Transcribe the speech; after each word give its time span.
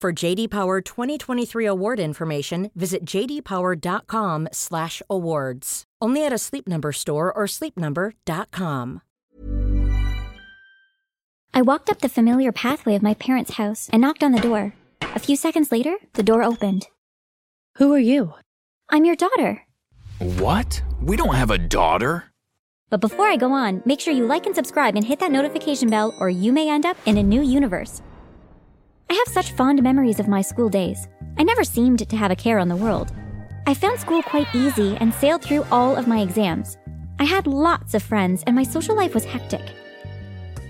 For 0.00 0.12
JD 0.12 0.50
Power 0.50 0.80
2023 0.80 1.66
award 1.66 1.98
information, 1.98 2.70
visit 2.76 3.04
jdpower.com/awards. 3.04 5.84
Only 6.00 6.24
at 6.24 6.32
a 6.32 6.38
Sleep 6.38 6.68
Number 6.68 6.92
store 6.92 7.32
or 7.32 7.46
sleepnumber.com. 7.46 9.00
I 11.52 11.62
walked 11.62 11.90
up 11.90 11.98
the 11.98 12.08
familiar 12.08 12.52
pathway 12.52 12.94
of 12.94 13.02
my 13.02 13.14
parents' 13.14 13.54
house 13.54 13.90
and 13.92 14.00
knocked 14.00 14.22
on 14.22 14.30
the 14.30 14.38
door. 14.38 14.72
A 15.02 15.18
few 15.18 15.34
seconds 15.34 15.72
later, 15.72 15.96
the 16.12 16.22
door 16.22 16.44
opened. 16.44 16.86
Who 17.78 17.92
are 17.92 17.98
you? 17.98 18.34
I'm 18.90 19.04
your 19.04 19.16
daughter. 19.16 19.64
What? 20.20 20.80
We 21.02 21.16
don't 21.16 21.34
have 21.34 21.50
a 21.50 21.58
daughter. 21.58 22.26
But 22.88 23.00
before 23.00 23.26
I 23.26 23.36
go 23.36 23.50
on, 23.50 23.82
make 23.84 23.98
sure 23.98 24.14
you 24.14 24.26
like 24.26 24.46
and 24.46 24.54
subscribe 24.54 24.94
and 24.94 25.04
hit 25.04 25.18
that 25.18 25.32
notification 25.32 25.90
bell, 25.90 26.14
or 26.20 26.30
you 26.30 26.52
may 26.52 26.70
end 26.70 26.86
up 26.86 26.96
in 27.04 27.18
a 27.18 27.22
new 27.22 27.42
universe. 27.42 28.00
I 29.10 29.14
have 29.14 29.28
such 29.28 29.52
fond 29.52 29.82
memories 29.82 30.20
of 30.20 30.28
my 30.28 30.42
school 30.42 30.68
days. 30.68 31.08
I 31.38 31.42
never 31.42 31.64
seemed 31.64 32.06
to 32.06 32.16
have 32.16 32.30
a 32.30 32.36
care 32.36 32.58
on 32.58 32.68
the 32.68 32.76
world. 32.76 33.10
I 33.66 33.72
found 33.72 33.98
school 33.98 34.22
quite 34.22 34.54
easy 34.54 34.98
and 35.00 35.14
sailed 35.14 35.42
through 35.42 35.64
all 35.70 35.96
of 35.96 36.06
my 36.06 36.20
exams. 36.20 36.76
I 37.18 37.24
had 37.24 37.46
lots 37.46 37.94
of 37.94 38.02
friends 38.02 38.44
and 38.46 38.54
my 38.54 38.64
social 38.64 38.94
life 38.94 39.14
was 39.14 39.24
hectic. 39.24 39.62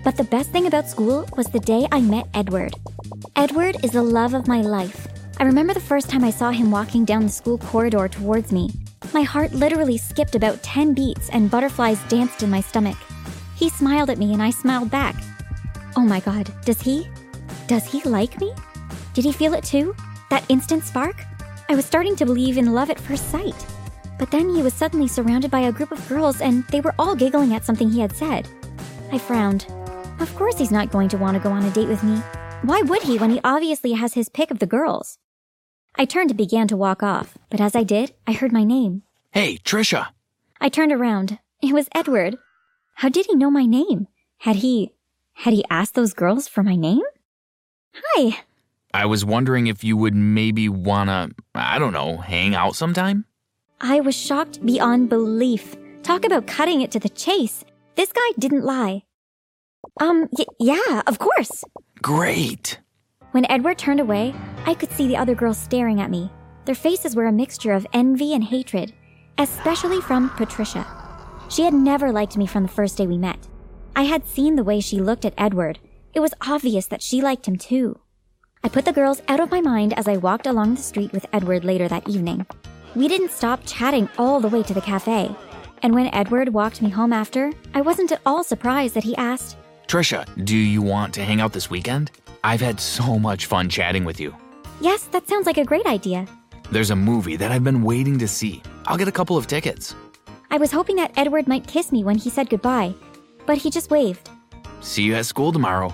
But 0.05 0.17
the 0.17 0.23
best 0.25 0.51
thing 0.51 0.67
about 0.69 0.89
school 0.89 1.29
was 1.37 1.49
the 1.49 1.59
day 1.59 1.89
I 1.91 2.01
met 2.01 2.29
Edward. 2.33 2.77
Edward 3.35 3.77
is 3.83 3.91
the 3.91 4.03
love 4.03 4.35
of 4.35 4.47
my 4.47 4.61
life. 4.61 5.09
I 5.41 5.45
remember 5.45 5.75
the 5.75 5.81
first 5.81 6.09
time 6.09 6.23
I 6.23 6.31
saw 6.31 6.51
him 6.51 6.71
walking 6.71 7.05
down 7.05 7.25
the 7.25 7.29
school 7.29 7.59
corridor 7.59 8.07
towards 8.07 8.53
me. 8.53 8.71
My 9.13 9.23
heart 9.23 9.53
literally 9.53 9.99
skipped 9.99 10.37
about 10.37 10.63
10 10.63 10.95
beats 10.95 11.29
and 11.31 11.51
butterflies 11.51 12.03
danced 12.05 12.45
in 12.45 12.51
my 12.51 12.61
stomach. 12.61 12.97
He 13.57 13.69
smiled 13.69 14.11
at 14.11 14.19
me 14.19 14.33
and 14.33 14.43
I 14.43 14.51
smiled 14.51 14.91
back. 14.91 15.17
Oh 15.97 16.03
my 16.03 16.21
god, 16.21 16.53
does 16.65 16.81
he? 16.81 17.09
Does 17.69 17.85
he 17.85 18.01
like 18.09 18.41
me? 18.41 18.55
Did 19.13 19.27
he 19.27 19.33
feel 19.33 19.53
it 19.53 19.63
too? 19.63 19.95
That 20.31 20.43
instant 20.49 20.85
spark? 20.85 21.23
I 21.69 21.75
was 21.75 21.85
starting 21.85 22.17
to 22.17 22.25
believe 22.25 22.57
in 22.57 22.73
love 22.73 22.89
at 22.89 22.99
first 22.99 23.31
sight. 23.31 23.67
But 24.19 24.31
then 24.31 24.49
he 24.49 24.63
was 24.63 24.73
suddenly 24.73 25.07
surrounded 25.07 25.51
by 25.51 25.61
a 25.61 25.73
group 25.73 25.93
of 25.93 26.09
girls 26.09 26.41
and 26.41 26.65
they 26.69 26.81
were 26.81 26.95
all 26.99 27.15
giggling 27.15 27.53
at 27.53 27.67
something 27.67 27.91
he 27.91 28.01
had 28.01 28.17
said. 28.17 28.49
I 29.13 29.19
frowned. 29.19 29.67
Of 30.19 30.35
course 30.35 30.57
he's 30.57 30.71
not 30.71 30.91
going 30.91 31.11
to 31.11 31.19
want 31.19 31.37
to 31.37 31.43
go 31.43 31.51
on 31.51 31.63
a 31.63 31.71
date 31.71 31.89
with 31.89 32.03
me. 32.03 32.17
Why 32.63 32.81
would 32.81 33.03
he 33.03 33.19
when 33.19 33.29
he 33.29 33.41
obviously 33.45 33.93
has 33.93 34.15
his 34.15 34.31
pick 34.31 34.51
of 34.51 34.61
the 34.61 34.67
girls? 34.67 35.19
I 35.95 36.07
turned 36.07 36.31
and 36.31 36.39
began 36.39 36.69
to 36.69 36.77
walk 36.77 37.03
off, 37.03 37.37
but 37.51 37.61
as 37.61 37.77
I 37.77 37.83
did, 37.83 38.15
I 38.27 38.33
heard 38.33 38.51
my 38.51 38.65
name. 38.65 39.03
Hey, 39.33 39.59
Trisha. 39.59 40.09
I 40.59 40.71
turned 40.71 40.93
around. 40.93 41.39
It 41.61 41.75
was 41.75 41.91
Edward. 41.95 42.39
How 42.95 43.11
did 43.11 43.27
he 43.27 43.37
know 43.37 43.51
my 43.51 43.67
name? 43.67 44.09
Had 44.39 44.57
he. 44.57 44.95
had 45.35 45.53
he 45.53 45.65
asked 45.69 45.95
those 45.95 46.15
girls 46.15 46.49
for 46.49 46.63
my 46.63 46.75
name? 46.75 47.03
Hi. 48.05 48.41
I 48.95 49.07
was 49.07 49.25
wondering 49.25 49.67
if 49.67 49.85
you 49.85 49.97
would 49.97 50.15
maybe 50.15 50.69
wanna, 50.69 51.31
I 51.55 51.79
don't 51.79 51.93
know, 51.93 52.17
hang 52.19 52.55
out 52.55 52.75
sometime? 52.75 53.25
I 53.81 54.01
was 54.01 54.17
shocked 54.17 54.65
beyond 54.65 55.09
belief. 55.09 55.77
Talk 56.03 56.25
about 56.25 56.47
cutting 56.47 56.81
it 56.81 56.91
to 56.93 56.99
the 56.99 57.09
chase. 57.11 57.65
This 57.97 58.13
guy 58.13 58.31
didn't 58.39 58.65
lie. 58.65 59.03
Um, 60.01 60.29
y- 60.33 60.45
yeah, 60.59 61.03
of 61.07 61.19
course. 61.19 61.65
Great. 62.03 62.81
When 63.33 63.51
Edward 63.51 63.79
turned 63.79 64.01
away, 64.01 64.35
I 64.65 64.75
could 64.75 64.91
see 64.93 65.07
the 65.07 65.17
other 65.17 65.35
girls 65.35 65.59
staring 65.59 66.01
at 66.01 66.11
me. 66.11 66.31
Their 66.65 66.75
faces 66.75 67.15
were 67.15 67.27
a 67.27 67.33
mixture 67.33 67.73
of 67.73 67.87
envy 67.93 68.33
and 68.35 68.43
hatred, 68.43 68.93
especially 69.39 70.01
from 70.01 70.31
Patricia. 70.31 70.87
She 71.51 71.63
had 71.63 71.75
never 71.75 72.11
liked 72.13 72.37
me 72.37 72.47
from 72.47 72.63
the 72.65 72.69
first 72.69 72.97
day 72.97 73.07
we 73.07 73.19
met. 73.19 73.47
I 73.97 74.03
had 74.05 74.27
seen 74.27 74.57
the 74.57 74.65
way 74.65 74.81
she 74.81 75.01
looked 75.01 75.25
at 75.25 75.35
Edward. 75.39 75.79
It 76.15 76.21
was 76.21 76.35
obvious 76.47 76.87
that 76.87 77.03
she 77.03 77.21
liked 77.21 77.47
him 77.47 77.57
too. 77.57 77.99
I 78.65 78.69
put 78.69 78.85
the 78.85 78.93
girls 78.93 79.23
out 79.29 79.41
of 79.41 79.51
my 79.51 79.61
mind 79.61 79.93
as 79.93 80.09
I 80.09 80.17
walked 80.17 80.47
along 80.47 80.75
the 80.75 80.83
street 80.83 81.13
with 81.13 81.27
Edward 81.33 81.65
later 81.65 81.87
that 81.89 82.09
evening. 82.09 82.47
We 82.97 83.09
didn't 83.09 83.31
stop 83.31 83.61
chatting 83.67 84.09
all 84.19 84.41
the 84.41 84.49
way 84.49 84.63
to 84.65 84.75
the 84.75 84.81
cafe. 84.81 85.31
And 85.83 85.95
when 85.95 86.13
Edward 86.13 86.49
walked 86.49 86.83
me 86.83 86.91
home 86.91 87.13
after, 87.13 87.53
I 87.75 87.83
wasn't 87.83 88.11
at 88.11 88.21
all 88.27 88.43
surprised 88.43 88.95
that 88.95 89.05
he 89.05 89.17
asked, 89.17 89.57
Trisha, 89.87 90.27
do 90.45 90.57
you 90.57 90.83
want 90.83 91.15
to 91.15 91.25
hang 91.25 91.41
out 91.41 91.53
this 91.53 91.71
weekend? 91.71 92.11
I've 92.43 92.61
had 92.61 92.81
so 92.81 93.19
much 93.19 93.47
fun 93.47 93.69
chatting 93.69 94.05
with 94.05 94.19
you. 94.19 94.35
Yes, 94.81 95.05
that 95.05 95.29
sounds 95.29 95.47
like 95.47 95.59
a 95.59 95.65
great 95.65 95.87
idea. 95.87 96.27
There's 96.73 96.91
a 96.91 96.97
movie 96.97 97.37
that 97.37 97.53
I've 97.53 97.65
been 97.65 97.83
waiting 97.83 98.19
to 98.19 98.29
see. 98.29 98.63
I'll 98.87 98.99
get 98.99 99.09
a 99.09 99.13
couple 99.13 99.37
of 99.37 99.47
tickets. 99.47 99.95
I 100.51 100.59
was 100.59 100.73
hoping 100.73 100.97
that 100.97 101.13
Edward 101.17 101.47
might 101.47 101.67
kiss 101.67 101.93
me 101.93 102.05
when 102.05 102.17
he 102.17 102.31
said 102.31 102.51
goodbye, 102.51 102.95
but 103.47 103.59
he 103.59 103.71
just 103.71 103.91
waved. 103.91 104.29
See 104.81 105.03
you 105.03 105.15
at 105.15 105.27
school 105.27 105.53
tomorrow. 105.53 105.93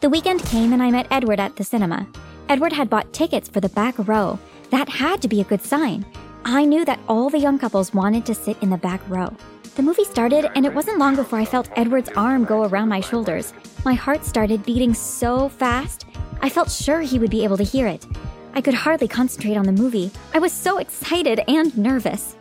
The 0.00 0.10
weekend 0.10 0.44
came 0.44 0.72
and 0.72 0.82
I 0.82 0.90
met 0.90 1.08
Edward 1.10 1.40
at 1.40 1.56
the 1.56 1.64
cinema. 1.64 2.06
Edward 2.48 2.72
had 2.72 2.88
bought 2.88 3.12
tickets 3.12 3.48
for 3.48 3.60
the 3.60 3.68
back 3.68 3.94
row. 3.98 4.38
That 4.70 4.88
had 4.88 5.20
to 5.22 5.28
be 5.28 5.40
a 5.40 5.44
good 5.44 5.62
sign. 5.62 6.06
I 6.44 6.64
knew 6.64 6.84
that 6.84 7.00
all 7.08 7.30
the 7.30 7.38
young 7.38 7.58
couples 7.58 7.92
wanted 7.92 8.24
to 8.26 8.34
sit 8.34 8.56
in 8.62 8.70
the 8.70 8.76
back 8.76 9.00
row. 9.08 9.34
The 9.76 9.82
movie 9.82 10.04
started, 10.04 10.50
and 10.56 10.66
it 10.66 10.74
wasn't 10.74 10.98
long 10.98 11.14
before 11.14 11.38
I 11.38 11.44
felt 11.44 11.70
Edward's 11.76 12.10
arm 12.16 12.44
go 12.44 12.64
around 12.64 12.88
my 12.88 13.00
shoulders. 13.00 13.52
My 13.84 13.94
heart 13.94 14.24
started 14.24 14.64
beating 14.64 14.92
so 14.92 15.48
fast, 15.48 16.04
I 16.40 16.48
felt 16.48 16.70
sure 16.70 17.00
he 17.00 17.18
would 17.18 17.30
be 17.30 17.44
able 17.44 17.56
to 17.56 17.64
hear 17.64 17.86
it. 17.86 18.06
I 18.54 18.60
could 18.60 18.74
hardly 18.74 19.08
concentrate 19.08 19.56
on 19.56 19.66
the 19.66 19.72
movie. 19.72 20.10
I 20.34 20.38
was 20.38 20.52
so 20.52 20.78
excited 20.78 21.40
and 21.48 21.76
nervous. 21.76 22.36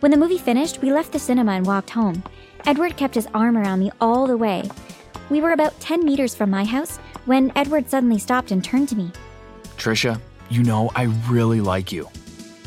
When 0.00 0.10
the 0.10 0.18
movie 0.18 0.38
finished, 0.38 0.82
we 0.82 0.92
left 0.92 1.12
the 1.12 1.18
cinema 1.18 1.52
and 1.52 1.66
walked 1.66 1.90
home. 1.90 2.22
Edward 2.66 2.96
kept 2.96 3.14
his 3.14 3.28
arm 3.34 3.56
around 3.56 3.80
me 3.80 3.90
all 4.00 4.26
the 4.26 4.36
way. 4.36 4.68
We 5.30 5.40
were 5.40 5.52
about 5.52 5.78
10 5.80 6.04
meters 6.04 6.34
from 6.34 6.50
my 6.50 6.64
house 6.64 6.98
when 7.26 7.52
Edward 7.54 7.88
suddenly 7.88 8.18
stopped 8.18 8.50
and 8.50 8.64
turned 8.64 8.88
to 8.88 8.96
me. 8.96 9.12
Trisha, 9.76 10.20
you 10.48 10.62
know 10.62 10.90
I 10.94 11.04
really 11.28 11.60
like 11.60 11.92
you. 11.92 12.08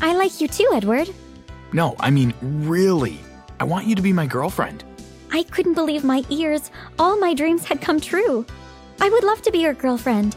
I 0.00 0.14
like 0.14 0.40
you 0.40 0.48
too, 0.48 0.68
Edward. 0.72 1.10
No, 1.72 1.96
I 1.98 2.10
mean, 2.10 2.34
really. 2.42 3.18
I 3.58 3.64
want 3.64 3.86
you 3.86 3.94
to 3.94 4.02
be 4.02 4.12
my 4.12 4.26
girlfriend. 4.26 4.84
I 5.32 5.42
couldn't 5.44 5.74
believe 5.74 6.04
my 6.04 6.24
ears. 6.28 6.70
All 6.98 7.18
my 7.18 7.34
dreams 7.34 7.64
had 7.64 7.80
come 7.80 8.00
true. 8.00 8.44
I 9.00 9.08
would 9.08 9.24
love 9.24 9.42
to 9.42 9.50
be 9.50 9.60
your 9.60 9.74
girlfriend. 9.74 10.36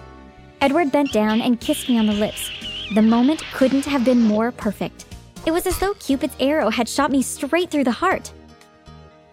Edward 0.62 0.92
bent 0.92 1.12
down 1.12 1.42
and 1.42 1.60
kissed 1.60 1.90
me 1.90 1.98
on 1.98 2.06
the 2.06 2.14
lips. 2.14 2.50
The 2.94 3.02
moment 3.02 3.44
couldn't 3.54 3.86
have 3.86 4.06
been 4.06 4.22
more 4.22 4.52
perfect. 4.52 5.06
It 5.46 5.52
was 5.52 5.68
as 5.68 5.78
though 5.80 5.94
Cupid's 5.96 6.36
arrow 6.40 6.70
had 6.70 6.88
shot 6.90 7.12
me 7.12 7.22
straight 7.22 7.70
through 7.70 7.84
the 7.84 7.92
heart. 7.92 8.32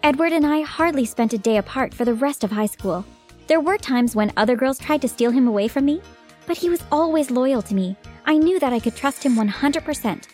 Edward 0.05 0.33
and 0.33 0.45
I 0.45 0.59
hardly 0.59 1.05
spent 1.05 1.31
a 1.31 1.37
day 1.37 1.55
apart 1.55 1.93
for 1.93 2.03
the 2.03 2.13
rest 2.13 2.43
of 2.43 2.51
high 2.51 2.65
school. 2.65 3.05
There 3.47 3.61
were 3.61 3.77
times 3.77 4.17
when 4.17 4.33
other 4.35 4.57
girls 4.57 4.77
tried 4.77 5.01
to 5.03 5.07
steal 5.07 5.31
him 5.31 5.47
away 5.47 5.69
from 5.69 5.85
me, 5.85 6.01
But 6.45 6.57
he 6.57 6.69
was 6.69 6.83
always 6.91 7.31
loyal 7.31 7.61
to 7.61 7.73
me. 7.73 7.95
I 8.25 8.37
knew 8.37 8.59
that 8.59 8.73
I 8.73 8.81
could 8.81 8.97
trust 8.97 9.23
him 9.23 9.37
100%. 9.37 10.27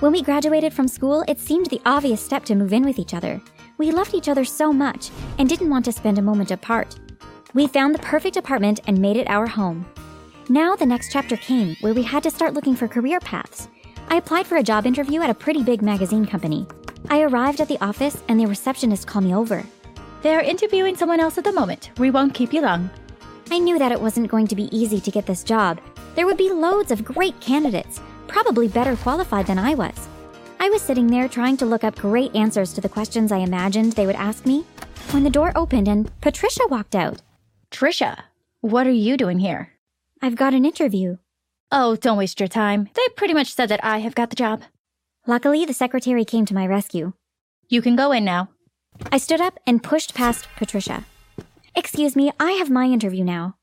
When 0.00 0.12
we 0.12 0.22
graduated 0.22 0.72
from 0.72 0.88
school, 0.88 1.22
it 1.28 1.38
seemed 1.38 1.66
the 1.66 1.82
obvious 1.84 2.22
step 2.22 2.46
to 2.46 2.54
move 2.54 2.72
in 2.72 2.82
with 2.82 2.98
each 2.98 3.12
other. 3.12 3.42
We 3.76 3.90
loved 3.90 4.14
each 4.14 4.30
other 4.30 4.46
so 4.46 4.72
much 4.72 5.10
and 5.36 5.46
didn't 5.46 5.68
want 5.68 5.84
to 5.84 5.92
spend 5.92 6.16
a 6.16 6.22
moment 6.22 6.50
apart. 6.50 6.98
We 7.52 7.66
found 7.66 7.94
the 7.94 7.98
perfect 7.98 8.38
apartment 8.38 8.80
and 8.86 8.98
made 8.98 9.18
it 9.18 9.28
our 9.28 9.46
home. 9.46 9.84
Now 10.48 10.76
the 10.76 10.86
next 10.86 11.12
chapter 11.12 11.36
came 11.36 11.76
where 11.82 11.92
we 11.92 12.04
had 12.04 12.22
to 12.22 12.30
start 12.30 12.54
looking 12.54 12.74
for 12.74 12.88
career 12.88 13.20
paths. 13.20 13.68
I 14.08 14.16
applied 14.16 14.46
for 14.46 14.56
a 14.56 14.62
job 14.62 14.86
interview 14.86 15.20
at 15.20 15.28
a 15.28 15.34
pretty 15.34 15.62
big 15.62 15.82
magazine 15.82 16.24
company. 16.24 16.66
I 17.08 17.22
arrived 17.22 17.60
at 17.60 17.68
the 17.68 17.82
office 17.82 18.22
and 18.28 18.38
the 18.38 18.46
receptionist 18.46 19.06
called 19.06 19.24
me 19.24 19.34
over. 19.34 19.64
They're 20.22 20.40
interviewing 20.40 20.96
someone 20.96 21.20
else 21.20 21.38
at 21.38 21.44
the 21.44 21.52
moment. 21.52 21.90
We 21.98 22.10
won't 22.10 22.34
keep 22.34 22.52
you 22.52 22.60
long. 22.60 22.90
I 23.50 23.58
knew 23.58 23.78
that 23.78 23.92
it 23.92 24.00
wasn't 24.00 24.30
going 24.30 24.46
to 24.48 24.56
be 24.56 24.74
easy 24.76 25.00
to 25.00 25.10
get 25.10 25.26
this 25.26 25.42
job. 25.42 25.80
There 26.14 26.26
would 26.26 26.36
be 26.36 26.50
loads 26.50 26.90
of 26.90 27.04
great 27.04 27.40
candidates, 27.40 28.00
probably 28.28 28.68
better 28.68 28.96
qualified 28.96 29.46
than 29.46 29.58
I 29.58 29.74
was. 29.74 30.08
I 30.60 30.68
was 30.68 30.82
sitting 30.82 31.06
there 31.06 31.28
trying 31.28 31.56
to 31.58 31.66
look 31.66 31.84
up 31.84 31.96
great 31.96 32.34
answers 32.36 32.74
to 32.74 32.80
the 32.80 32.88
questions 32.88 33.32
I 33.32 33.38
imagined 33.38 33.92
they 33.92 34.06
would 34.06 34.16
ask 34.16 34.44
me 34.44 34.64
when 35.12 35.24
the 35.24 35.30
door 35.30 35.52
opened 35.56 35.88
and 35.88 36.10
Patricia 36.20 36.66
walked 36.68 36.94
out. 36.94 37.22
Trisha, 37.70 38.24
what 38.60 38.86
are 38.86 38.92
you 38.92 39.16
doing 39.16 39.38
here? 39.38 39.72
I've 40.20 40.36
got 40.36 40.52
an 40.52 40.66
interview. 40.66 41.16
Oh, 41.72 41.96
don't 41.96 42.18
waste 42.18 42.40
your 42.40 42.48
time. 42.48 42.90
They 42.94 43.08
pretty 43.16 43.32
much 43.32 43.54
said 43.54 43.70
that 43.70 43.82
I 43.82 43.98
have 43.98 44.14
got 44.14 44.28
the 44.30 44.36
job. 44.36 44.62
Luckily, 45.26 45.66
the 45.66 45.74
secretary 45.74 46.24
came 46.24 46.46
to 46.46 46.54
my 46.54 46.66
rescue. 46.66 47.12
You 47.68 47.82
can 47.82 47.94
go 47.94 48.10
in 48.10 48.24
now. 48.24 48.48
I 49.12 49.18
stood 49.18 49.40
up 49.40 49.58
and 49.66 49.82
pushed 49.82 50.14
past 50.14 50.48
Patricia. 50.56 51.04
Excuse 51.76 52.16
me, 52.16 52.32
I 52.40 52.52
have 52.52 52.70
my 52.70 52.86
interview 52.86 53.22
now. 53.22 53.56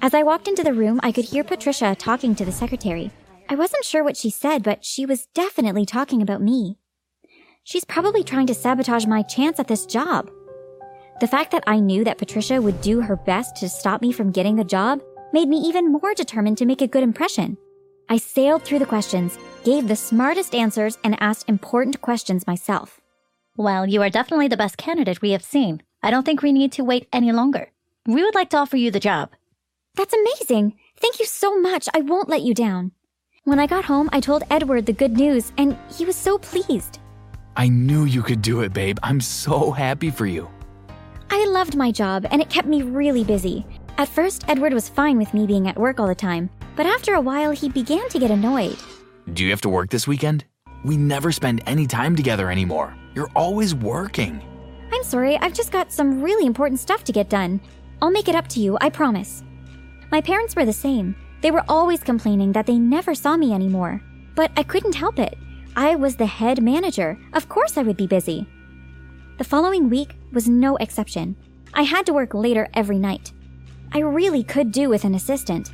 As 0.00 0.14
I 0.14 0.22
walked 0.22 0.48
into 0.48 0.62
the 0.62 0.72
room, 0.72 1.00
I 1.02 1.12
could 1.12 1.26
hear 1.26 1.44
Patricia 1.44 1.94
talking 1.94 2.34
to 2.36 2.44
the 2.44 2.52
secretary. 2.52 3.10
I 3.48 3.56
wasn't 3.56 3.84
sure 3.84 4.02
what 4.02 4.16
she 4.16 4.30
said, 4.30 4.62
but 4.62 4.84
she 4.84 5.04
was 5.04 5.26
definitely 5.34 5.84
talking 5.84 6.22
about 6.22 6.40
me. 6.40 6.78
She's 7.64 7.84
probably 7.84 8.22
trying 8.22 8.46
to 8.46 8.54
sabotage 8.54 9.06
my 9.06 9.22
chance 9.22 9.58
at 9.58 9.68
this 9.68 9.86
job. 9.86 10.30
The 11.20 11.28
fact 11.28 11.50
that 11.52 11.64
I 11.66 11.80
knew 11.80 12.04
that 12.04 12.18
Patricia 12.18 12.62
would 12.62 12.80
do 12.80 13.00
her 13.00 13.16
best 13.16 13.56
to 13.56 13.68
stop 13.68 14.00
me 14.00 14.12
from 14.12 14.32
getting 14.32 14.56
the 14.56 14.64
job 14.64 15.02
made 15.32 15.48
me 15.48 15.58
even 15.58 15.92
more 15.92 16.14
determined 16.14 16.58
to 16.58 16.66
make 16.66 16.82
a 16.82 16.86
good 16.86 17.02
impression. 17.02 17.58
I 18.08 18.18
sailed 18.18 18.62
through 18.62 18.80
the 18.80 18.86
questions, 18.86 19.38
gave 19.64 19.88
the 19.88 19.96
smartest 19.96 20.54
answers, 20.54 20.98
and 21.02 21.16
asked 21.20 21.48
important 21.48 22.00
questions 22.00 22.46
myself. 22.46 23.00
Well, 23.56 23.86
you 23.86 24.02
are 24.02 24.10
definitely 24.10 24.48
the 24.48 24.56
best 24.56 24.76
candidate 24.76 25.22
we 25.22 25.30
have 25.30 25.42
seen. 25.42 25.82
I 26.02 26.10
don't 26.10 26.24
think 26.24 26.42
we 26.42 26.52
need 26.52 26.72
to 26.72 26.84
wait 26.84 27.08
any 27.12 27.32
longer. 27.32 27.70
We 28.06 28.22
would 28.22 28.34
like 28.34 28.50
to 28.50 28.58
offer 28.58 28.76
you 28.76 28.90
the 28.90 29.00
job. 29.00 29.30
That's 29.94 30.14
amazing! 30.14 30.74
Thank 30.96 31.18
you 31.18 31.26
so 31.26 31.58
much. 31.60 31.88
I 31.94 32.00
won't 32.00 32.28
let 32.28 32.42
you 32.42 32.54
down. 32.54 32.92
When 33.44 33.58
I 33.58 33.66
got 33.66 33.84
home, 33.84 34.08
I 34.12 34.20
told 34.20 34.42
Edward 34.50 34.86
the 34.86 34.92
good 34.92 35.16
news, 35.16 35.52
and 35.56 35.76
he 35.94 36.04
was 36.04 36.16
so 36.16 36.38
pleased. 36.38 36.98
I 37.56 37.68
knew 37.68 38.04
you 38.04 38.22
could 38.22 38.42
do 38.42 38.62
it, 38.62 38.72
babe. 38.72 38.98
I'm 39.02 39.20
so 39.20 39.70
happy 39.70 40.10
for 40.10 40.26
you. 40.26 40.48
I 41.30 41.44
loved 41.46 41.76
my 41.76 41.90
job, 41.90 42.26
and 42.30 42.42
it 42.42 42.50
kept 42.50 42.66
me 42.68 42.82
really 42.82 43.24
busy. 43.24 43.66
At 43.98 44.08
first, 44.08 44.44
Edward 44.48 44.72
was 44.72 44.88
fine 44.88 45.18
with 45.18 45.32
me 45.32 45.46
being 45.46 45.68
at 45.68 45.78
work 45.78 46.00
all 46.00 46.08
the 46.08 46.14
time, 46.14 46.50
but 46.74 46.86
after 46.86 47.14
a 47.14 47.20
while, 47.20 47.52
he 47.52 47.68
began 47.68 48.08
to 48.08 48.18
get 48.18 48.30
annoyed. 48.30 48.76
Do 49.32 49.42
you 49.42 49.50
have 49.50 49.62
to 49.62 49.68
work 49.68 49.90
this 49.90 50.06
weekend? 50.06 50.44
We 50.84 50.96
never 50.96 51.32
spend 51.32 51.62
any 51.66 51.86
time 51.86 52.14
together 52.14 52.50
anymore. 52.50 52.94
You're 53.14 53.30
always 53.34 53.74
working. 53.74 54.42
I'm 54.92 55.02
sorry, 55.02 55.36
I've 55.38 55.54
just 55.54 55.72
got 55.72 55.90
some 55.90 56.22
really 56.22 56.46
important 56.46 56.78
stuff 56.78 57.04
to 57.04 57.12
get 57.12 57.30
done. 57.30 57.60
I'll 58.02 58.10
make 58.10 58.28
it 58.28 58.34
up 58.34 58.48
to 58.48 58.60
you, 58.60 58.76
I 58.80 58.90
promise. 58.90 59.42
My 60.12 60.20
parents 60.20 60.54
were 60.54 60.66
the 60.66 60.72
same. 60.72 61.16
They 61.40 61.50
were 61.50 61.64
always 61.68 62.02
complaining 62.02 62.52
that 62.52 62.66
they 62.66 62.78
never 62.78 63.14
saw 63.14 63.36
me 63.36 63.52
anymore. 63.52 64.02
But 64.34 64.52
I 64.56 64.62
couldn't 64.62 64.94
help 64.94 65.18
it. 65.18 65.38
I 65.74 65.94
was 65.94 66.16
the 66.16 66.26
head 66.26 66.62
manager. 66.62 67.18
Of 67.32 67.48
course 67.48 67.78
I 67.78 67.82
would 67.82 67.96
be 67.96 68.06
busy. 68.06 68.46
The 69.38 69.44
following 69.44 69.88
week 69.88 70.14
was 70.32 70.48
no 70.48 70.76
exception. 70.76 71.34
I 71.72 71.82
had 71.82 72.06
to 72.06 72.12
work 72.12 72.34
later 72.34 72.68
every 72.74 72.98
night. 72.98 73.32
I 73.92 74.00
really 74.00 74.44
could 74.44 74.70
do 74.70 74.88
with 74.88 75.04
an 75.04 75.14
assistant. 75.14 75.70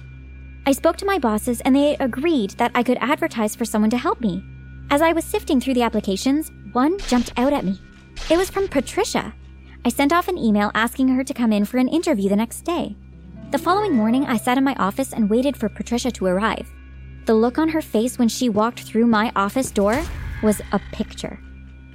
I 0.66 0.72
spoke 0.72 0.96
to 0.98 1.06
my 1.06 1.18
bosses 1.18 1.60
and 1.62 1.74
they 1.74 1.96
agreed 1.98 2.50
that 2.52 2.70
I 2.74 2.82
could 2.82 2.98
advertise 3.00 3.56
for 3.56 3.64
someone 3.64 3.90
to 3.90 3.98
help 3.98 4.20
me. 4.20 4.44
As 4.90 5.02
I 5.02 5.12
was 5.12 5.24
sifting 5.24 5.60
through 5.60 5.74
the 5.74 5.82
applications, 5.82 6.50
one 6.72 6.98
jumped 6.98 7.32
out 7.36 7.52
at 7.52 7.64
me. 7.64 7.80
It 8.30 8.36
was 8.36 8.50
from 8.50 8.68
Patricia. 8.68 9.34
I 9.84 9.88
sent 9.88 10.12
off 10.12 10.28
an 10.28 10.36
email 10.36 10.70
asking 10.74 11.08
her 11.08 11.24
to 11.24 11.34
come 11.34 11.52
in 11.52 11.64
for 11.64 11.78
an 11.78 11.88
interview 11.88 12.28
the 12.28 12.36
next 12.36 12.62
day. 12.62 12.94
The 13.50 13.58
following 13.58 13.94
morning, 13.94 14.26
I 14.26 14.36
sat 14.36 14.58
in 14.58 14.64
my 14.64 14.74
office 14.74 15.12
and 15.12 15.30
waited 15.30 15.56
for 15.56 15.68
Patricia 15.68 16.10
to 16.12 16.26
arrive. 16.26 16.70
The 17.24 17.34
look 17.34 17.58
on 17.58 17.68
her 17.70 17.82
face 17.82 18.18
when 18.18 18.28
she 18.28 18.48
walked 18.48 18.80
through 18.80 19.06
my 19.06 19.32
office 19.34 19.70
door 19.70 20.00
was 20.42 20.60
a 20.72 20.80
picture. 20.92 21.40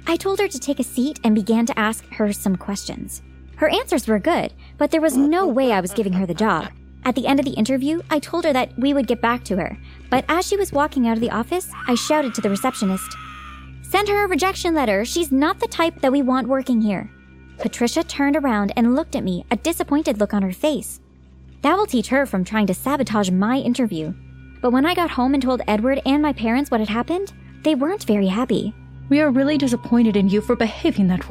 I 0.06 0.16
told 0.16 0.38
her 0.40 0.48
to 0.48 0.58
take 0.58 0.80
a 0.80 0.84
seat 0.84 1.20
and 1.24 1.34
began 1.34 1.66
to 1.66 1.78
ask 1.78 2.04
her 2.12 2.32
some 2.32 2.56
questions. 2.56 3.22
Her 3.56 3.68
answers 3.68 4.06
were 4.06 4.18
good, 4.18 4.52
but 4.78 4.90
there 4.90 5.00
was 5.00 5.16
no 5.16 5.46
way 5.46 5.72
I 5.72 5.80
was 5.80 5.92
giving 5.92 6.12
her 6.14 6.26
the 6.26 6.34
job. 6.34 6.70
At 7.06 7.14
the 7.14 7.28
end 7.28 7.38
of 7.38 7.46
the 7.46 7.52
interview, 7.52 8.02
I 8.10 8.18
told 8.18 8.44
her 8.44 8.52
that 8.52 8.76
we 8.76 8.92
would 8.92 9.06
get 9.06 9.20
back 9.20 9.44
to 9.44 9.56
her, 9.58 9.78
but 10.10 10.24
as 10.28 10.44
she 10.44 10.56
was 10.56 10.72
walking 10.72 11.06
out 11.06 11.16
of 11.16 11.20
the 11.20 11.30
office, 11.30 11.70
I 11.86 11.94
shouted 11.94 12.34
to 12.34 12.40
the 12.40 12.50
receptionist, 12.50 13.16
Send 13.82 14.08
her 14.08 14.24
a 14.24 14.28
rejection 14.28 14.74
letter. 14.74 15.04
She's 15.04 15.30
not 15.30 15.60
the 15.60 15.68
type 15.68 16.00
that 16.00 16.10
we 16.10 16.20
want 16.20 16.48
working 16.48 16.80
here. 16.80 17.08
Patricia 17.58 18.02
turned 18.02 18.34
around 18.34 18.72
and 18.76 18.96
looked 18.96 19.14
at 19.14 19.22
me, 19.22 19.44
a 19.52 19.56
disappointed 19.56 20.18
look 20.18 20.34
on 20.34 20.42
her 20.42 20.52
face. 20.52 20.98
That 21.62 21.76
will 21.76 21.86
teach 21.86 22.08
her 22.08 22.26
from 22.26 22.42
trying 22.42 22.66
to 22.66 22.74
sabotage 22.74 23.30
my 23.30 23.58
interview. 23.58 24.12
But 24.60 24.72
when 24.72 24.84
I 24.84 24.96
got 24.96 25.10
home 25.10 25.32
and 25.32 25.42
told 25.42 25.62
Edward 25.68 26.02
and 26.04 26.20
my 26.20 26.32
parents 26.32 26.72
what 26.72 26.80
had 26.80 26.88
happened, 26.88 27.32
they 27.62 27.76
weren't 27.76 28.02
very 28.02 28.26
happy. 28.26 28.74
We 29.10 29.20
are 29.20 29.30
really 29.30 29.58
disappointed 29.58 30.16
in 30.16 30.28
you 30.28 30.40
for 30.40 30.56
behaving 30.56 31.06
that 31.06 31.22
way. 31.22 31.30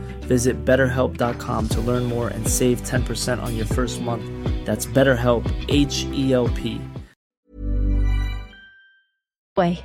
Visit 0.31 0.63
betterhelp.com 0.63 1.67
to 1.67 1.81
learn 1.81 2.05
more 2.05 2.29
and 2.29 2.47
save 2.47 2.81
10% 2.83 3.43
on 3.43 3.57
your 3.57 3.65
first 3.65 3.99
month. 3.99 4.23
That's 4.65 4.85
BetterHelp, 4.85 5.43
H 5.67 6.05
E 6.13 6.31
L 6.31 6.47
P. 6.47 6.79
Way. 9.57 9.77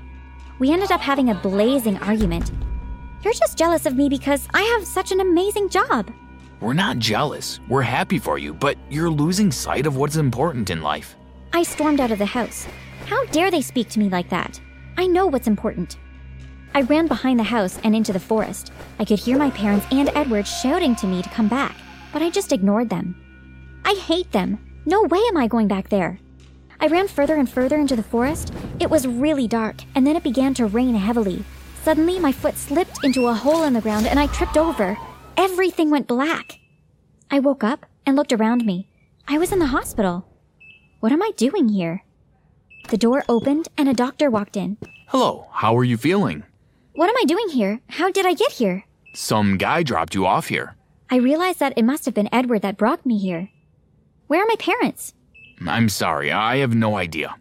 We 0.61 0.71
ended 0.73 0.93
up 0.93 1.01
having 1.01 1.31
a 1.31 1.35
blazing 1.35 1.99
argument. 1.99 2.53
You're 3.23 3.33
just 3.33 3.59
jealous 3.59 3.87
of 3.87 3.97
me 3.97 4.09
because 4.09 4.47
I 4.55 4.63
have 4.63 4.87
such 4.87 5.11
an 5.11 5.21
amazing 5.21 5.69
job. 5.69 6.13
We're 6.61 6.81
not 6.85 7.01
jealous. 7.01 7.59
We're 7.69 7.83
happy 7.83 8.21
for 8.21 8.39
you, 8.39 8.55
but 8.55 8.79
you're 8.89 9.11
losing 9.11 9.51
sight 9.51 9.85
of 9.85 9.97
what's 9.97 10.15
important 10.15 10.71
in 10.71 10.81
life. 10.81 11.17
I 11.53 11.65
stormed 11.65 11.99
out 11.99 12.13
of 12.13 12.21
the 12.21 12.33
house. 12.39 12.69
How 13.07 13.25
dare 13.27 13.51
they 13.51 13.63
speak 13.63 13.89
to 13.89 13.99
me 13.99 14.09
like 14.09 14.31
that? 14.31 14.61
I 14.97 15.09
know 15.09 15.27
what's 15.27 15.49
important. 15.49 15.99
I 16.77 16.83
ran 16.83 17.07
behind 17.07 17.41
the 17.41 17.45
house 17.45 17.81
and 17.85 17.97
into 17.97 18.13
the 18.13 18.21
forest. 18.21 18.71
I 18.99 19.07
could 19.07 19.19
hear 19.19 19.39
my 19.39 19.49
parents 19.49 19.87
and 19.91 20.11
Edward 20.15 20.47
shouting 20.47 20.95
to 20.97 21.07
me 21.07 21.23
to 21.23 21.29
come 21.31 21.49
back, 21.49 21.75
but 22.13 22.21
I 22.21 22.29
just 22.29 22.53
ignored 22.53 22.91
them. 22.91 23.17
I 23.87 23.95
hate 23.95 24.31
them. 24.31 24.59
No 24.85 25.05
way 25.05 25.19
am 25.31 25.39
I 25.39 25.49
going 25.49 25.69
back 25.69 25.89
there. 25.89 26.19
I 26.79 26.89
ran 26.89 27.09
further 27.09 27.37
and 27.37 27.49
further 27.49 27.77
into 27.77 27.97
the 27.97 28.03
forest. 28.03 28.53
It 28.79 28.91
was 28.91 29.07
really 29.07 29.49
dark, 29.49 29.77
and 29.95 30.07
then 30.07 30.17
it 30.17 30.23
began 30.23 30.53
to 30.53 30.67
rain 30.67 30.95
heavily. 30.95 31.47
Suddenly, 31.83 32.19
my 32.19 32.31
foot 32.31 32.59
slipped 32.59 33.03
into 33.03 33.29
a 33.29 33.33
hole 33.33 33.63
in 33.63 33.73
the 33.73 33.81
ground 33.81 34.07
and 34.07 34.21
I 34.21 34.27
tripped 34.27 34.59
over. 34.59 34.99
Everything 35.39 35.89
went 35.89 36.07
black. 36.07 36.59
I 37.31 37.39
woke 37.39 37.65
up 37.65 37.87
and 38.05 38.17
looked 38.17 38.35
around 38.35 38.67
me. 38.67 38.87
I 39.27 39.39
was 39.39 39.51
in 39.51 39.61
the 39.61 39.73
hospital. 39.73 40.29
What 41.01 41.13
am 41.13 41.23
I 41.23 41.31
doing 41.39 41.71
here? 41.71 42.05
The 42.91 42.99
door 42.99 43.25
opened 43.31 43.69
and 43.79 43.89
a 43.89 43.95
doctor 43.95 44.29
walked 44.29 44.59
in. 44.59 44.77
Hello, 45.07 45.49
how 45.53 45.75
are 45.75 45.85
you 45.85 45.97
feeling? 45.97 46.45
What 46.97 47.11
am 47.11 47.17
I 47.19 47.25
doing 47.27 47.51
here? 47.51 47.81
How 47.91 48.11
did 48.11 48.25
I 48.25 48.33
get 48.33 48.53
here? 48.53 48.87
Some 49.13 49.59
guy 49.59 49.83
dropped 49.83 50.15
you 50.15 50.25
off 50.25 50.49
here. 50.49 50.77
I 51.11 51.17
realized 51.17 51.61
that 51.61 51.75
it 51.77 51.85
must 51.85 52.07
have 52.07 52.15
been 52.15 52.33
Edward 52.33 52.63
that 52.63 52.79
brought 52.79 53.05
me 53.05 53.19
here. 53.19 53.51
Where 54.29 54.43
are 54.43 54.47
my 54.49 54.57
parents? 54.59 55.13
I'm 55.67 55.91
sorry, 55.91 56.33
I 56.33 56.57
have 56.57 56.75
no 56.75 56.97
idea. 56.97 57.37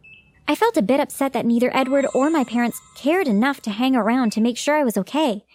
I 0.46 0.56
felt 0.56 0.76
a 0.76 0.82
bit 0.82 1.00
upset 1.00 1.32
that 1.32 1.46
neither 1.46 1.72
Edward 1.74 2.06
or 2.14 2.30
my 2.30 2.44
parents 2.44 2.82
cared 2.98 3.30
enough 3.30 3.62
to 3.62 3.72
hang 3.72 3.96
around 3.96 4.34
to 4.34 4.42
make 4.42 4.58
sure 4.58 4.76
I 4.76 4.84
was 4.84 4.98
okay. 4.98 5.46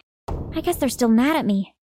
I 0.56 0.62
guess 0.62 0.78
they're 0.78 0.88
still 0.88 1.10
mad 1.10 1.36
at 1.36 1.44
me. 1.44 1.74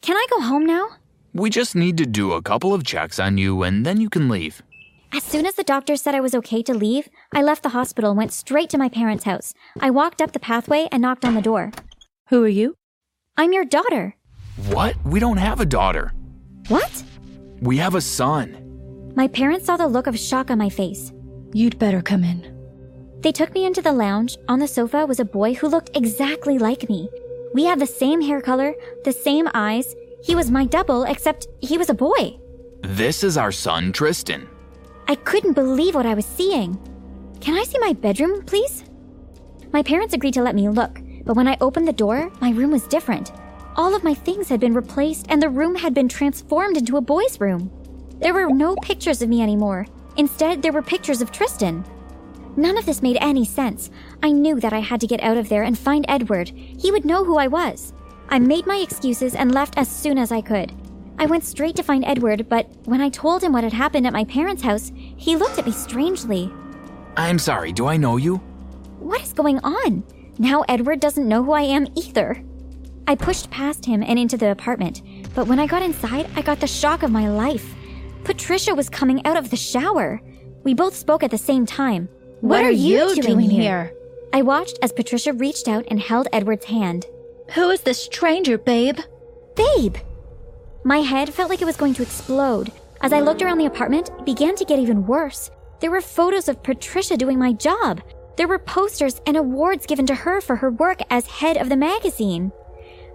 Can 0.00 0.16
I 0.16 0.26
go 0.30 0.40
home 0.40 0.64
now? 0.64 0.88
We 1.34 1.50
just 1.50 1.76
need 1.76 1.98
to 1.98 2.06
do 2.06 2.32
a 2.32 2.40
couple 2.40 2.72
of 2.72 2.82
checks 2.82 3.18
on 3.18 3.36
you 3.36 3.62
and 3.62 3.84
then 3.84 4.00
you 4.00 4.08
can 4.08 4.30
leave. 4.30 4.62
As 5.16 5.22
soon 5.22 5.46
as 5.46 5.54
the 5.54 5.64
doctor 5.64 5.96
said 5.96 6.14
I 6.14 6.20
was 6.20 6.34
okay 6.34 6.62
to 6.64 6.74
leave, 6.74 7.08
I 7.32 7.40
left 7.40 7.62
the 7.62 7.70
hospital 7.70 8.10
and 8.10 8.18
went 8.18 8.34
straight 8.34 8.68
to 8.68 8.76
my 8.76 8.90
parents' 8.90 9.24
house. 9.24 9.54
I 9.80 9.88
walked 9.88 10.20
up 10.20 10.32
the 10.32 10.38
pathway 10.38 10.88
and 10.92 11.00
knocked 11.00 11.24
on 11.24 11.34
the 11.34 11.40
door. 11.40 11.72
Who 12.28 12.44
are 12.44 12.48
you? 12.48 12.76
I'm 13.34 13.54
your 13.54 13.64
daughter. 13.64 14.14
What? 14.68 14.94
We 15.06 15.18
don't 15.18 15.38
have 15.38 15.58
a 15.58 15.64
daughter. 15.64 16.12
What? 16.68 17.02
We 17.62 17.78
have 17.78 17.94
a 17.94 18.00
son. 18.02 19.12
My 19.16 19.26
parents 19.26 19.64
saw 19.64 19.78
the 19.78 19.88
look 19.88 20.06
of 20.06 20.18
shock 20.18 20.50
on 20.50 20.58
my 20.58 20.68
face. 20.68 21.14
You'd 21.54 21.78
better 21.78 22.02
come 22.02 22.22
in. 22.22 22.54
They 23.20 23.32
took 23.32 23.54
me 23.54 23.64
into 23.64 23.80
the 23.80 23.92
lounge. 23.92 24.36
On 24.48 24.58
the 24.58 24.68
sofa 24.68 25.06
was 25.06 25.18
a 25.18 25.24
boy 25.24 25.54
who 25.54 25.68
looked 25.68 25.96
exactly 25.96 26.58
like 26.58 26.90
me. 26.90 27.08
We 27.54 27.64
had 27.64 27.78
the 27.78 27.86
same 27.86 28.20
hair 28.20 28.42
color, 28.42 28.74
the 29.04 29.12
same 29.12 29.48
eyes. 29.54 29.94
He 30.22 30.34
was 30.34 30.50
my 30.50 30.66
double, 30.66 31.04
except 31.04 31.48
he 31.62 31.78
was 31.78 31.88
a 31.88 31.94
boy. 31.94 32.38
This 32.82 33.24
is 33.24 33.38
our 33.38 33.50
son, 33.50 33.92
Tristan. 33.92 34.46
I 35.08 35.14
couldn't 35.14 35.52
believe 35.52 35.94
what 35.94 36.06
I 36.06 36.14
was 36.14 36.26
seeing. 36.26 36.76
Can 37.40 37.54
I 37.54 37.62
see 37.62 37.78
my 37.78 37.92
bedroom, 37.92 38.44
please? 38.44 38.84
My 39.72 39.82
parents 39.82 40.14
agreed 40.14 40.34
to 40.34 40.42
let 40.42 40.56
me 40.56 40.68
look, 40.68 41.00
but 41.24 41.36
when 41.36 41.46
I 41.46 41.56
opened 41.60 41.86
the 41.86 41.92
door, 41.92 42.32
my 42.40 42.50
room 42.50 42.72
was 42.72 42.88
different. 42.88 43.30
All 43.76 43.94
of 43.94 44.02
my 44.02 44.14
things 44.14 44.48
had 44.48 44.58
been 44.58 44.74
replaced, 44.74 45.26
and 45.28 45.40
the 45.40 45.48
room 45.48 45.76
had 45.76 45.94
been 45.94 46.08
transformed 46.08 46.76
into 46.76 46.96
a 46.96 47.00
boy's 47.00 47.40
room. 47.40 47.70
There 48.18 48.34
were 48.34 48.50
no 48.50 48.74
pictures 48.76 49.22
of 49.22 49.28
me 49.28 49.42
anymore. 49.42 49.86
Instead, 50.16 50.62
there 50.62 50.72
were 50.72 50.82
pictures 50.82 51.20
of 51.20 51.30
Tristan. 51.30 51.84
None 52.56 52.76
of 52.76 52.86
this 52.86 53.02
made 53.02 53.18
any 53.20 53.44
sense. 53.44 53.90
I 54.22 54.32
knew 54.32 54.58
that 54.60 54.72
I 54.72 54.80
had 54.80 55.00
to 55.02 55.06
get 55.06 55.22
out 55.22 55.36
of 55.36 55.48
there 55.48 55.62
and 55.62 55.78
find 55.78 56.04
Edward. 56.08 56.48
He 56.48 56.90
would 56.90 57.04
know 57.04 57.22
who 57.22 57.36
I 57.36 57.46
was. 57.46 57.92
I 58.28 58.38
made 58.38 58.66
my 58.66 58.78
excuses 58.78 59.34
and 59.34 59.52
left 59.52 59.76
as 59.76 59.88
soon 59.88 60.18
as 60.18 60.32
I 60.32 60.40
could. 60.40 60.72
I 61.18 61.26
went 61.26 61.44
straight 61.44 61.76
to 61.76 61.82
find 61.82 62.04
Edward, 62.04 62.48
but 62.48 62.68
when 62.84 63.00
I 63.00 63.08
told 63.08 63.42
him 63.42 63.52
what 63.52 63.64
had 63.64 63.72
happened 63.72 64.06
at 64.06 64.12
my 64.12 64.24
parents' 64.24 64.62
house, 64.62 64.92
he 64.94 65.36
looked 65.36 65.58
at 65.58 65.66
me 65.66 65.72
strangely. 65.72 66.52
I'm 67.16 67.38
sorry, 67.38 67.72
do 67.72 67.86
I 67.86 67.96
know 67.96 68.18
you? 68.18 68.36
What 68.98 69.22
is 69.22 69.32
going 69.32 69.58
on? 69.60 70.04
Now 70.38 70.64
Edward 70.68 71.00
doesn't 71.00 71.28
know 71.28 71.42
who 71.42 71.52
I 71.52 71.62
am 71.62 71.86
either. 71.96 72.42
I 73.06 73.14
pushed 73.14 73.50
past 73.50 73.84
him 73.84 74.02
and 74.02 74.18
into 74.18 74.36
the 74.36 74.50
apartment, 74.50 75.02
but 75.34 75.46
when 75.46 75.58
I 75.58 75.66
got 75.66 75.82
inside, 75.82 76.28
I 76.36 76.42
got 76.42 76.60
the 76.60 76.66
shock 76.66 77.02
of 77.02 77.10
my 77.10 77.28
life. 77.28 77.74
Patricia 78.24 78.74
was 78.74 78.90
coming 78.90 79.24
out 79.24 79.36
of 79.36 79.50
the 79.50 79.56
shower. 79.56 80.20
We 80.64 80.74
both 80.74 80.94
spoke 80.94 81.22
at 81.22 81.30
the 81.30 81.38
same 81.38 81.64
time. 81.64 82.08
What, 82.40 82.64
are 82.64 82.70
you 82.70 83.14
doing 83.14 83.48
here? 83.48 83.94
I 84.32 84.42
watched 84.42 84.78
as 84.82 84.92
Patricia 84.92 85.32
reached 85.32 85.68
out 85.68 85.84
and 85.88 85.98
held 85.98 86.28
Edward's 86.32 86.66
hand. 86.66 87.06
Who 87.54 87.70
is 87.70 87.80
this 87.82 88.02
stranger, 88.02 88.58
babe? 88.58 88.98
Babe! 89.54 89.96
My 90.86 90.98
head 90.98 91.34
felt 91.34 91.50
like 91.50 91.60
it 91.60 91.64
was 91.64 91.76
going 91.76 91.94
to 91.94 92.02
explode. 92.02 92.70
As 93.00 93.12
I 93.12 93.18
looked 93.18 93.42
around 93.42 93.58
the 93.58 93.66
apartment, 93.66 94.08
it 94.20 94.24
began 94.24 94.54
to 94.54 94.64
get 94.64 94.78
even 94.78 95.04
worse. 95.04 95.50
There 95.80 95.90
were 95.90 96.00
photos 96.00 96.48
of 96.48 96.62
Patricia 96.62 97.16
doing 97.16 97.40
my 97.40 97.54
job. 97.54 98.00
There 98.36 98.46
were 98.46 98.60
posters 98.60 99.20
and 99.26 99.36
awards 99.36 99.84
given 99.84 100.06
to 100.06 100.14
her 100.14 100.40
for 100.40 100.54
her 100.54 100.70
work 100.70 101.00
as 101.10 101.26
head 101.26 101.56
of 101.56 101.70
the 101.70 101.76
magazine. 101.76 102.52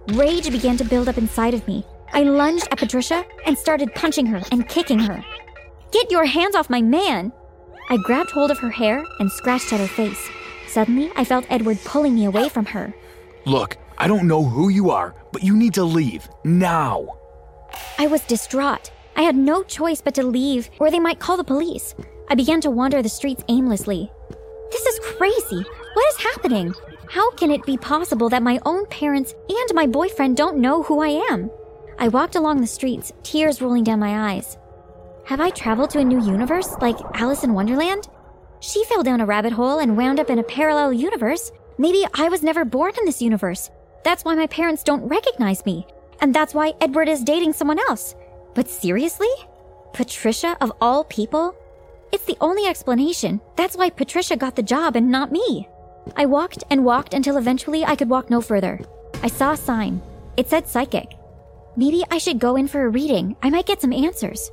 Rage 0.08 0.50
began 0.52 0.76
to 0.76 0.84
build 0.84 1.08
up 1.08 1.16
inside 1.16 1.54
of 1.54 1.66
me. 1.66 1.82
I 2.12 2.24
lunged 2.24 2.68
at 2.70 2.78
Patricia 2.78 3.24
and 3.46 3.56
started 3.56 3.94
punching 3.94 4.26
her 4.26 4.42
and 4.52 4.68
kicking 4.68 4.98
her. 4.98 5.24
Get 5.92 6.10
your 6.10 6.26
hands 6.26 6.54
off 6.54 6.68
my 6.68 6.82
man! 6.82 7.32
I 7.88 7.96
grabbed 7.96 8.32
hold 8.32 8.50
of 8.50 8.58
her 8.58 8.70
hair 8.70 9.02
and 9.18 9.32
scratched 9.32 9.72
at 9.72 9.80
her 9.80 9.88
face. 9.88 10.28
Suddenly, 10.68 11.10
I 11.16 11.24
felt 11.24 11.46
Edward 11.48 11.78
pulling 11.86 12.16
me 12.16 12.26
away 12.26 12.50
from 12.50 12.66
her. 12.66 12.92
Look, 13.46 13.78
I 13.96 14.08
don't 14.08 14.28
know 14.28 14.44
who 14.44 14.68
you 14.68 14.90
are, 14.90 15.14
but 15.32 15.42
you 15.42 15.56
need 15.56 15.72
to 15.74 15.84
leave 15.84 16.28
now. 16.44 17.21
I 17.98 18.06
was 18.06 18.22
distraught. 18.22 18.90
I 19.16 19.22
had 19.22 19.36
no 19.36 19.62
choice 19.62 20.00
but 20.00 20.14
to 20.14 20.22
leave, 20.22 20.70
or 20.78 20.90
they 20.90 21.00
might 21.00 21.20
call 21.20 21.36
the 21.36 21.44
police. 21.44 21.94
I 22.28 22.34
began 22.34 22.60
to 22.62 22.70
wander 22.70 23.02
the 23.02 23.08
streets 23.08 23.44
aimlessly. 23.48 24.10
This 24.70 24.86
is 24.86 25.16
crazy. 25.16 25.62
What 25.94 26.08
is 26.14 26.24
happening? 26.24 26.74
How 27.10 27.30
can 27.32 27.50
it 27.50 27.66
be 27.66 27.76
possible 27.76 28.30
that 28.30 28.42
my 28.42 28.58
own 28.64 28.86
parents 28.86 29.34
and 29.48 29.74
my 29.74 29.86
boyfriend 29.86 30.36
don't 30.36 30.56
know 30.56 30.82
who 30.82 31.02
I 31.02 31.08
am? 31.30 31.50
I 31.98 32.08
walked 32.08 32.36
along 32.36 32.60
the 32.60 32.66
streets, 32.66 33.12
tears 33.22 33.60
rolling 33.60 33.84
down 33.84 34.00
my 34.00 34.32
eyes. 34.32 34.56
Have 35.26 35.40
I 35.40 35.50
traveled 35.50 35.90
to 35.90 35.98
a 35.98 36.04
new 36.04 36.24
universe, 36.24 36.74
like 36.80 36.96
Alice 37.14 37.44
in 37.44 37.52
Wonderland? 37.52 38.08
She 38.60 38.82
fell 38.84 39.02
down 39.02 39.20
a 39.20 39.26
rabbit 39.26 39.52
hole 39.52 39.78
and 39.78 39.96
wound 39.96 40.18
up 40.18 40.30
in 40.30 40.38
a 40.38 40.42
parallel 40.44 40.92
universe. 40.92 41.52
Maybe 41.78 42.06
I 42.14 42.28
was 42.28 42.42
never 42.42 42.64
born 42.64 42.92
in 42.98 43.04
this 43.04 43.20
universe. 43.20 43.70
That's 44.04 44.24
why 44.24 44.34
my 44.34 44.46
parents 44.46 44.82
don't 44.82 45.06
recognize 45.06 45.64
me. 45.66 45.86
And 46.22 46.32
that's 46.32 46.54
why 46.54 46.72
Edward 46.80 47.08
is 47.08 47.24
dating 47.24 47.52
someone 47.52 47.80
else. 47.80 48.14
But 48.54 48.68
seriously? 48.68 49.28
Patricia, 49.92 50.56
of 50.60 50.72
all 50.80 51.04
people? 51.04 51.54
It's 52.12 52.24
the 52.24 52.38
only 52.40 52.66
explanation. 52.66 53.40
That's 53.56 53.76
why 53.76 53.90
Patricia 53.90 54.36
got 54.36 54.56
the 54.56 54.62
job 54.62 54.96
and 54.96 55.10
not 55.10 55.32
me. 55.32 55.68
I 56.16 56.26
walked 56.26 56.62
and 56.70 56.84
walked 56.84 57.12
until 57.12 57.36
eventually 57.36 57.84
I 57.84 57.96
could 57.96 58.08
walk 58.08 58.30
no 58.30 58.40
further. 58.40 58.80
I 59.22 59.28
saw 59.28 59.52
a 59.52 59.56
sign. 59.56 60.00
It 60.36 60.48
said 60.48 60.68
psychic. 60.68 61.16
Maybe 61.76 62.04
I 62.10 62.18
should 62.18 62.38
go 62.38 62.56
in 62.56 62.68
for 62.68 62.84
a 62.84 62.88
reading. 62.88 63.36
I 63.42 63.50
might 63.50 63.66
get 63.66 63.80
some 63.80 63.92
answers. 63.92 64.50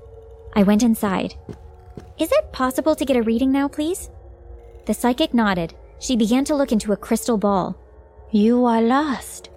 I 0.55 0.63
went 0.63 0.83
inside. 0.83 1.35
Is 2.17 2.31
it 2.31 2.51
possible 2.51 2.95
to 2.95 3.05
get 3.05 3.17
a 3.17 3.23
reading 3.23 3.51
now, 3.51 3.67
please? 3.67 4.09
The 4.85 4.93
psychic 4.93 5.33
nodded. 5.33 5.75
She 5.99 6.15
began 6.15 6.45
to 6.45 6.55
look 6.55 6.71
into 6.71 6.93
a 6.93 6.97
crystal 6.97 7.37
ball. 7.37 7.77
You 8.31 8.65
are 8.65 8.81
lost. 8.81 9.48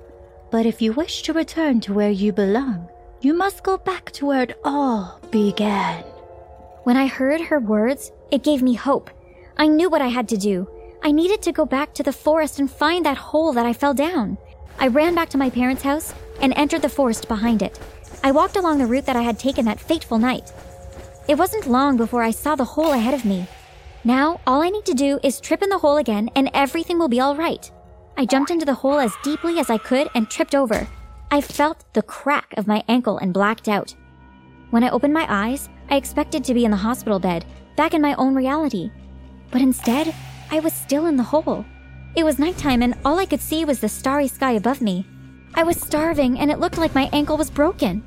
But 0.53 0.67
if 0.67 0.83
you 0.83 0.93
wish 0.93 1.23
to 1.23 1.33
return 1.33 1.81
to 1.81 1.95
where 1.95 2.11
you 2.11 2.31
belong, 2.31 2.91
you 3.23 3.33
must 3.33 3.63
go 3.63 3.79
back 3.79 4.13
to 4.13 4.27
where 4.27 4.43
it 4.43 4.61
all 4.63 5.19
began. 5.31 6.05
When 6.85 6.95
I 6.95 7.07
heard 7.07 7.41
her 7.41 7.59
words, 7.59 8.13
it 8.31 8.45
gave 8.45 8.63
me 8.63 8.75
hope. 8.75 9.09
I 9.57 9.67
knew 9.67 9.89
what 9.89 10.03
I 10.03 10.09
had 10.09 10.29
to 10.29 10.37
do. 10.37 10.69
I 11.03 11.11
needed 11.11 11.41
to 11.43 11.53
go 11.53 11.65
back 11.65 11.95
to 11.95 12.03
the 12.03 12.13
forest 12.13 12.59
and 12.59 12.71
find 12.71 13.07
that 13.07 13.17
hole 13.17 13.55
that 13.55 13.65
I 13.65 13.73
fell 13.73 13.95
down. 13.95 14.37
I 14.79 14.89
ran 14.89 15.15
back 15.15 15.31
to 15.31 15.39
my 15.39 15.49
parents' 15.49 15.85
house 15.85 16.13
and 16.43 16.53
entered 16.55 16.83
the 16.83 16.97
forest 16.99 17.29
behind 17.29 17.63
it. 17.63 17.81
I 18.23 18.33
walked 18.33 18.57
along 18.57 18.77
the 18.77 18.87
route 18.87 19.07
that 19.07 19.17
I 19.17 19.23
had 19.23 19.39
taken 19.39 19.65
that 19.65 19.81
fateful 19.81 20.19
night. 20.19 20.53
It 21.29 21.39
wasn't 21.39 21.67
long 21.67 21.97
before 21.97 22.23
I 22.23 22.31
saw 22.31 22.57
the 22.57 22.73
hole 22.77 22.93
ahead 22.93 23.15
of 23.15 23.25
me. 23.25 23.47
Now, 24.05 24.39
all 24.47 24.61
I 24.61 24.69
need 24.69 24.85
to 24.85 24.93
do 24.93 25.19
is 25.23 25.41
trip 25.41 25.63
in 25.63 25.71
the 25.71 25.79
hole 25.79 25.97
again 25.97 26.29
and 26.37 26.51
everything 26.53 26.99
will 26.99 27.09
be 27.09 27.21
all 27.21 27.37
right. 27.37 27.71
I 28.17 28.27
jumped 28.27 28.51
into 28.51 28.65
the 28.65 28.75
hole 28.75 28.99
as 28.99 29.15
deeply 29.23 29.59
as 29.59 29.71
I 29.71 29.79
could 29.79 30.09
and 30.15 30.29
tripped 30.29 30.55
over. 30.55 30.87
I 31.31 31.41
felt 31.41 31.85
the 31.95 32.03
crack 32.03 32.53
of 32.57 32.67
my 32.67 32.85
ankle 32.89 33.19
and 33.19 33.33
blacked 33.33 33.69
out. 33.69 33.95
When 34.71 34.85
I 34.85 34.91
opened 34.91 35.15
my 35.15 35.27
eyes, 35.29 35.69
I 35.91 35.97
expected 35.97 36.45
to 36.45 36.55
be 36.55 36.65
in 36.65 36.71
the 36.71 36.77
hospital 36.77 37.19
bed, 37.19 37.45
back 37.77 37.95
in 37.95 38.03
my 38.03 38.15
own 38.15 38.35
reality. 38.35 38.91
But 39.51 39.63
instead, 39.63 40.15
I 40.51 40.61
was 40.61 40.73
still 40.73 41.07
in 41.07 41.17
the 41.17 41.23
hole. 41.23 41.65
It 42.15 42.25
was 42.25 42.39
nighttime 42.39 42.83
and 42.83 42.95
all 43.05 43.19
I 43.19 43.27
could 43.27 43.41
see 43.41 43.65
was 43.65 43.81
the 43.81 43.89
starry 43.89 44.29
sky 44.29 44.53
above 44.53 44.83
me. 44.83 45.07
I 45.55 45.63
was 45.63 45.81
starving 45.81 46.39
and 46.39 46.51
it 46.51 46.61
looked 46.61 46.79
like 46.79 46.95
my 46.95 47.09
ankle 47.13 47.37
was 47.37 47.51
broken. 47.51 48.03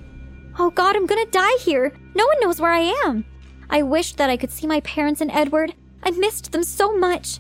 Oh 0.57 0.69
god, 0.69 0.95
I'm 0.95 1.05
gonna 1.05 1.25
die 1.25 1.57
here. 1.61 1.93
No 2.13 2.25
one 2.25 2.39
knows 2.39 2.61
where 2.61 2.71
I 2.71 2.93
am. 3.05 3.25
I 3.69 3.81
wished 3.81 4.17
that 4.17 4.29
I 4.29 4.37
could 4.37 4.51
see 4.51 4.67
my 4.67 4.79
parents 4.81 5.21
and 5.21 5.31
Edward. 5.31 5.73
I 6.03 6.11
missed 6.11 6.51
them 6.51 6.63
so 6.63 6.95
much. 6.95 7.39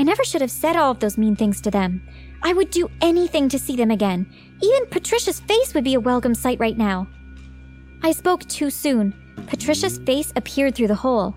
I 0.00 0.02
never 0.02 0.24
should 0.24 0.40
have 0.40 0.50
said 0.50 0.76
all 0.76 0.92
of 0.92 0.98
those 0.98 1.18
mean 1.18 1.36
things 1.36 1.60
to 1.60 1.70
them. 1.70 2.00
I 2.42 2.54
would 2.54 2.70
do 2.70 2.88
anything 3.02 3.50
to 3.50 3.58
see 3.58 3.76
them 3.76 3.90
again. 3.90 4.32
Even 4.62 4.86
Patricia's 4.86 5.40
face 5.40 5.74
would 5.74 5.84
be 5.84 5.92
a 5.92 6.00
welcome 6.00 6.34
sight 6.34 6.58
right 6.58 6.78
now. 6.78 7.06
I 8.02 8.12
spoke 8.12 8.48
too 8.48 8.70
soon. 8.70 9.12
Patricia's 9.46 9.98
face 9.98 10.32
appeared 10.36 10.74
through 10.74 10.86
the 10.86 10.94
hole. 10.94 11.34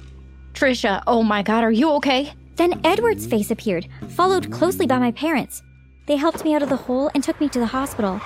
Trisha, 0.54 1.04
oh 1.08 1.24
my 1.24 1.44
god, 1.44 1.66
are 1.66 1.74
you 1.74 1.92
okay? 1.96 2.32
Then 2.56 2.80
Edward's 2.86 3.28
face 3.28 3.52
appeared, 3.52 3.86
followed 4.08 4.50
closely 4.50 4.88
by 4.88 4.98
my 4.98 5.12
parents. 5.12 5.62
They 6.08 6.16
helped 6.16 6.46
me 6.46 6.56
out 6.56 6.64
of 6.64 6.70
the 6.70 6.78
hole 6.78 7.12
and 7.14 7.22
took 7.22 7.42
me 7.42 7.50
to 7.50 7.60
the 7.60 7.66
hospital. 7.66 8.22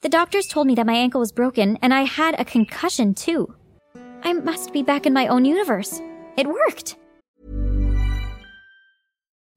The 0.00 0.08
doctors 0.08 0.46
told 0.46 0.68
me 0.68 0.74
that 0.76 0.86
my 0.86 0.94
ankle 0.94 1.20
was 1.20 1.32
broken 1.32 1.76
and 1.82 1.92
I 1.92 2.04
had 2.04 2.40
a 2.40 2.46
concussion 2.46 3.12
too. 3.12 3.54
I 4.22 4.32
must 4.32 4.72
be 4.72 4.82
back 4.82 5.04
in 5.04 5.12
my 5.12 5.26
own 5.26 5.44
universe. 5.44 6.00
It 6.38 6.46
worked. 6.46 6.96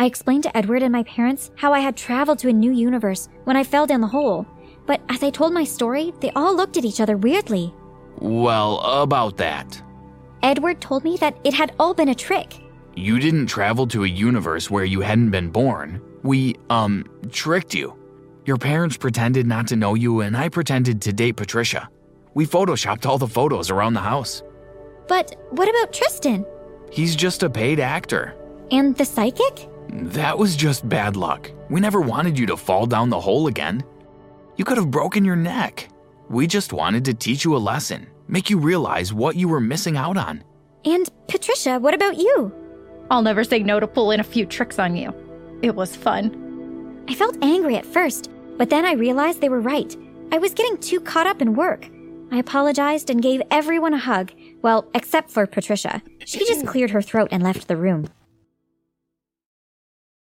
I 0.00 0.06
explained 0.06 0.44
to 0.44 0.56
Edward 0.56 0.82
and 0.82 0.92
my 0.92 1.02
parents 1.02 1.50
how 1.56 1.74
I 1.74 1.80
had 1.80 1.94
traveled 1.94 2.38
to 2.38 2.48
a 2.48 2.54
new 2.54 2.72
universe 2.72 3.28
when 3.44 3.54
I 3.54 3.62
fell 3.62 3.84
down 3.84 4.00
the 4.00 4.06
hole. 4.06 4.46
But 4.86 5.02
as 5.10 5.22
I 5.22 5.28
told 5.28 5.52
my 5.52 5.64
story, 5.64 6.14
they 6.20 6.30
all 6.30 6.56
looked 6.56 6.78
at 6.78 6.86
each 6.86 7.02
other 7.02 7.18
weirdly. 7.18 7.74
Well, 8.16 8.80
about 8.80 9.36
that. 9.36 9.82
Edward 10.42 10.80
told 10.80 11.04
me 11.04 11.18
that 11.18 11.36
it 11.44 11.52
had 11.52 11.74
all 11.78 11.92
been 11.92 12.08
a 12.08 12.14
trick. 12.14 12.60
You 12.96 13.18
didn't 13.18 13.48
travel 13.48 13.86
to 13.88 14.04
a 14.04 14.08
universe 14.08 14.70
where 14.70 14.86
you 14.86 15.02
hadn't 15.02 15.32
been 15.32 15.50
born. 15.50 16.00
We, 16.22 16.56
um, 16.70 17.04
tricked 17.30 17.74
you. 17.74 17.94
Your 18.46 18.56
parents 18.56 18.96
pretended 18.96 19.46
not 19.46 19.68
to 19.68 19.76
know 19.76 19.96
you, 19.96 20.20
and 20.22 20.34
I 20.34 20.48
pretended 20.48 21.02
to 21.02 21.12
date 21.12 21.36
Patricia. 21.36 21.90
We 22.32 22.46
photoshopped 22.46 23.04
all 23.04 23.18
the 23.18 23.28
photos 23.28 23.68
around 23.68 23.92
the 23.92 24.00
house. 24.00 24.42
But 25.08 25.36
what 25.50 25.68
about 25.68 25.92
Tristan? 25.92 26.46
He's 26.90 27.14
just 27.14 27.42
a 27.42 27.50
paid 27.50 27.80
actor. 27.80 28.34
And 28.70 28.96
the 28.96 29.04
psychic? 29.04 29.68
That 29.92 30.38
was 30.38 30.54
just 30.54 30.88
bad 30.88 31.16
luck. 31.16 31.50
We 31.68 31.80
never 31.80 32.00
wanted 32.00 32.38
you 32.38 32.46
to 32.46 32.56
fall 32.56 32.86
down 32.86 33.10
the 33.10 33.20
hole 33.20 33.48
again. 33.48 33.82
You 34.56 34.64
could 34.64 34.76
have 34.76 34.90
broken 34.90 35.24
your 35.24 35.36
neck. 35.36 35.88
We 36.28 36.46
just 36.46 36.72
wanted 36.72 37.04
to 37.06 37.14
teach 37.14 37.44
you 37.44 37.56
a 37.56 37.58
lesson, 37.58 38.06
make 38.28 38.50
you 38.50 38.60
realize 38.60 39.12
what 39.12 39.34
you 39.34 39.48
were 39.48 39.60
missing 39.60 39.96
out 39.96 40.16
on. 40.16 40.44
And 40.84 41.10
Patricia, 41.26 41.80
what 41.80 41.94
about 41.94 42.18
you? 42.18 42.52
I'll 43.10 43.22
never 43.22 43.42
say 43.42 43.60
no 43.60 43.80
to 43.80 43.88
pulling 43.88 44.20
a 44.20 44.24
few 44.24 44.46
tricks 44.46 44.78
on 44.78 44.94
you. 44.94 45.12
It 45.62 45.74
was 45.74 45.96
fun. 45.96 47.04
I 47.08 47.14
felt 47.14 47.42
angry 47.42 47.74
at 47.76 47.84
first, 47.84 48.30
but 48.58 48.70
then 48.70 48.84
I 48.86 48.92
realized 48.92 49.40
they 49.40 49.48
were 49.48 49.60
right. 49.60 49.96
I 50.30 50.38
was 50.38 50.54
getting 50.54 50.78
too 50.78 51.00
caught 51.00 51.26
up 51.26 51.42
in 51.42 51.54
work. 51.54 51.88
I 52.30 52.38
apologized 52.38 53.10
and 53.10 53.20
gave 53.20 53.42
everyone 53.50 53.94
a 53.94 53.98
hug, 53.98 54.30
well, 54.62 54.88
except 54.94 55.30
for 55.30 55.46
Patricia. 55.48 56.00
She 56.24 56.46
just 56.46 56.64
cleared 56.64 56.90
her 56.90 57.02
throat 57.02 57.30
and 57.32 57.42
left 57.42 57.66
the 57.66 57.76
room. 57.76 58.06